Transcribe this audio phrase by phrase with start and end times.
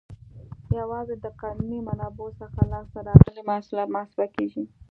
[0.79, 4.63] یوازې د قانوني منابعو څخه لاس ته راغلي محصولات محاسبه کیږي.